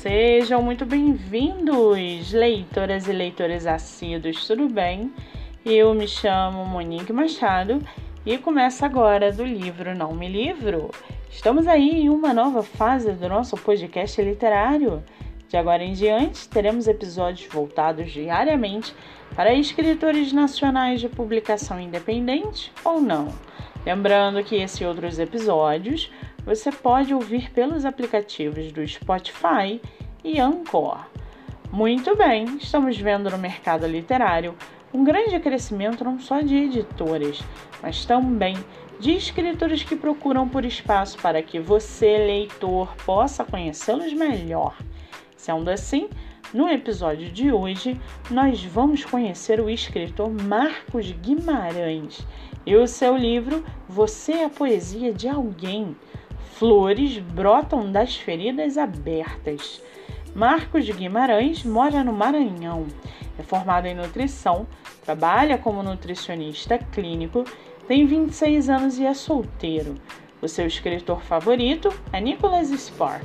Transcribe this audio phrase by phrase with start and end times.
[0.00, 5.12] Sejam muito bem-vindos, leitoras e leitores assíduos, tudo bem?
[5.62, 7.86] Eu me chamo Monique Machado
[8.24, 10.90] e começo agora do livro Não Me Livro.
[11.28, 15.04] Estamos aí em uma nova fase do nosso podcast literário.
[15.50, 18.94] De agora em diante, teremos episódios voltados diariamente
[19.36, 23.28] para escritores nacionais de publicação independente ou não.
[23.84, 26.10] Lembrando que esses outros episódios
[26.44, 29.80] você pode ouvir pelos aplicativos do Spotify
[30.24, 31.06] e Anchor.
[31.72, 34.56] Muito bem, estamos vendo no mercado literário
[34.92, 37.40] um grande crescimento não só de editoras,
[37.80, 38.56] mas também
[38.98, 44.76] de escritores que procuram por espaço para que você, leitor, possa conhecê-los melhor.
[45.36, 46.10] Sendo assim,
[46.52, 47.98] no episódio de hoje,
[48.30, 52.26] nós vamos conhecer o escritor Marcos Guimarães
[52.66, 55.96] e o seu livro Você é a Poesia de Alguém.
[56.60, 59.82] Flores brotam das feridas abertas.
[60.34, 62.86] Marcos Guimarães mora no Maranhão.
[63.38, 64.66] É formado em nutrição,
[65.02, 67.44] trabalha como nutricionista clínico,
[67.88, 69.94] tem 26 anos e é solteiro.
[70.42, 73.24] O seu escritor favorito é Nicholas Spark.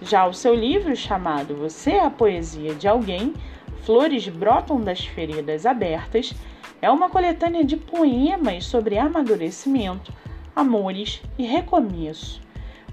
[0.00, 3.34] Já o seu livro chamado Você é a Poesia de Alguém,
[3.80, 6.32] Flores Brotam das Feridas Abertas,
[6.80, 10.12] é uma coletânea de poemas sobre amadurecimento,
[10.54, 12.40] amores e recomeço.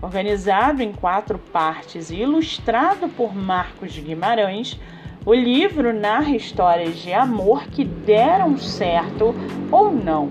[0.02, 4.80] Organizado em quatro partes e ilustrado por Marcos Guimarães,
[5.26, 9.36] o livro narra histórias de amor que deram certo
[9.70, 10.30] ou não.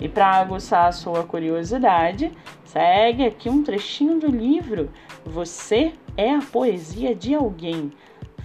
[0.00, 2.30] E para aguçar a sua curiosidade,
[2.64, 4.88] segue aqui um trechinho do livro
[5.24, 7.92] Você é a poesia de alguém.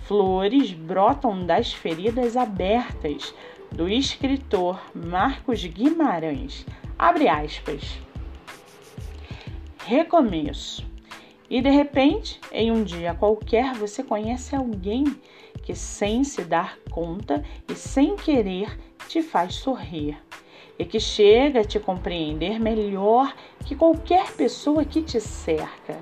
[0.04, 3.34] Flores brotam das feridas abertas,
[3.72, 6.66] do escritor Marcos Guimarães.
[6.98, 8.00] Abre aspas.
[9.88, 10.86] Recomeço.
[11.50, 15.06] E de repente, em um dia qualquer, você conhece alguém
[15.64, 18.78] que, sem se dar conta e sem querer,
[19.08, 20.22] te faz sorrir
[20.78, 23.34] e que chega a te compreender melhor
[23.64, 25.98] que qualquer pessoa que te cerca.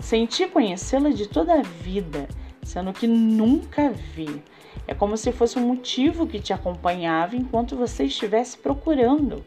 [0.00, 2.28] Senti conhecê-la de toda a vida,
[2.64, 4.42] sendo que nunca vi.
[4.88, 9.44] É como se fosse um motivo que te acompanhava enquanto você estivesse procurando,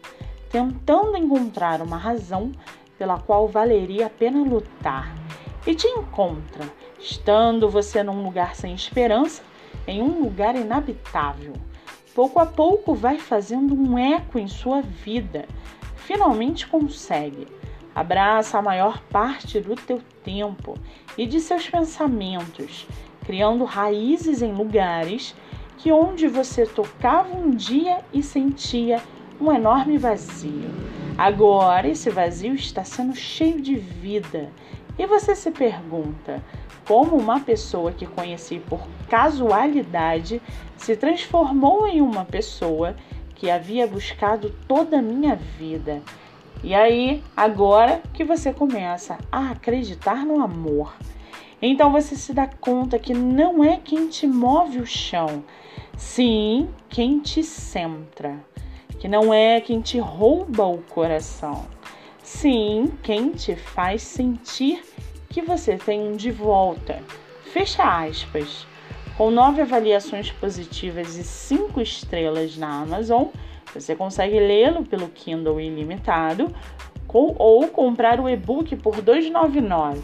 [0.50, 2.54] tentando encontrar uma razão
[3.04, 5.14] pela qual valeria a pena lutar.
[5.68, 9.44] E te encontra, estando você num lugar sem esperança,
[9.86, 11.52] em um lugar inabitável.
[12.16, 15.46] Pouco a pouco vai fazendo um eco em sua vida.
[15.98, 17.46] Finalmente consegue
[17.94, 20.76] Abraça a maior parte do teu tempo
[21.18, 22.88] e de seus pensamentos,
[23.26, 25.36] criando raízes em lugares
[25.78, 29.02] que onde você tocava um dia e sentia
[29.40, 31.03] um enorme vazio.
[31.18, 34.50] Agora esse vazio está sendo cheio de vida.
[34.98, 36.44] E você se pergunta
[36.88, 40.42] como uma pessoa que conheci por casualidade
[40.76, 42.96] se transformou em uma pessoa
[43.36, 46.02] que havia buscado toda a minha vida?
[46.64, 50.96] E aí, agora que você começa a acreditar no amor,
[51.62, 55.44] então você se dá conta que não é quem te move o chão,
[55.98, 58.40] sim quem te centra,
[59.04, 61.66] que não é quem te rouba o coração,
[62.24, 64.82] sim quem te faz sentir
[65.30, 67.04] que você tem um de volta.
[67.52, 68.66] Fecha aspas.
[69.18, 73.26] Com nove avaliações positivas e cinco estrelas na Amazon,
[73.74, 76.56] você consegue lê-lo pelo Kindle ilimitado
[77.10, 79.98] ou comprar o e-book por R$ 2,99.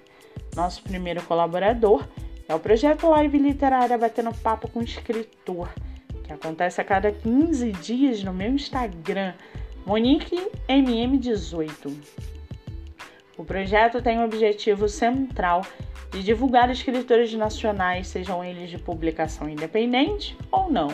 [0.57, 2.03] nosso primeiro colaborador
[2.49, 5.69] é o projeto Live Literária Batendo Papo com Escritor,
[6.25, 9.35] que acontece a cada 15 dias no meu Instagram,
[9.87, 12.36] MoniqueMM18.
[13.39, 15.61] O projeto tem o objetivo central
[16.11, 20.89] de divulgar escritores nacionais, sejam eles de publicação independente ou não.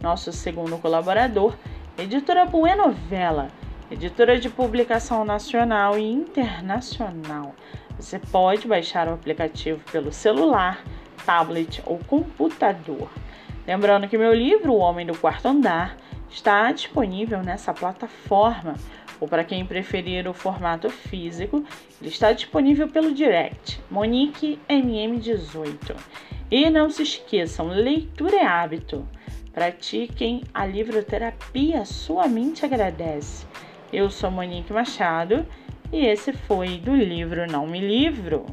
[0.00, 1.56] Nosso segundo colaborador,
[1.98, 3.48] editora Buenovela,
[3.90, 7.52] editora de publicação nacional e internacional.
[7.98, 10.84] Você pode baixar o aplicativo pelo celular,
[11.26, 13.10] tablet ou computador.
[13.66, 15.96] Lembrando que meu livro, O Homem do Quarto Andar,
[16.30, 18.74] está disponível nessa plataforma,
[19.22, 21.64] ou para quem preferir o formato físico,
[22.00, 25.94] ele está disponível pelo direct Monique MM18.
[26.50, 29.06] E não se esqueçam, leitura é hábito.
[29.52, 33.46] Pratiquem a livroterapia, sua mente agradece.
[33.92, 35.46] Eu sou Monique Machado
[35.92, 38.44] e esse foi do livro Não Me Livro.